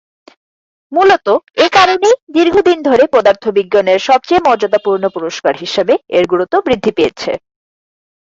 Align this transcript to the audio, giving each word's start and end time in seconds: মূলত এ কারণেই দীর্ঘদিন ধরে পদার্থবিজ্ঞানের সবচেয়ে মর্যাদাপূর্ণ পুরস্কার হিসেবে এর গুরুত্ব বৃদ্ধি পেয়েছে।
মূলত 0.91 1.27
এ 1.57 1.67
কারণেই 1.77 2.15
দীর্ঘদিন 2.35 2.77
ধরে 2.87 3.03
পদার্থবিজ্ঞানের 3.15 3.99
সবচেয়ে 4.09 4.45
মর্যাদাপূর্ণ 4.47 5.03
পুরস্কার 5.15 5.53
হিসেবে 5.63 5.93
এর 6.17 6.25
গুরুত্ব 6.31 6.55
বৃদ্ধি 6.65 6.91
পেয়েছে। 6.97 7.31